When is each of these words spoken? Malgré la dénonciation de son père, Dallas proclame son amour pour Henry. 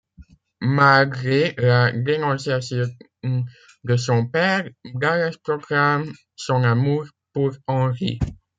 Malgré 0.63 1.53
la 1.59 1.91
dénonciation 1.91 2.87
de 3.21 3.97
son 3.97 4.25
père, 4.25 4.67
Dallas 4.95 5.35
proclame 5.43 6.11
son 6.35 6.63
amour 6.63 7.05
pour 7.33 7.51
Henry. 7.67 8.17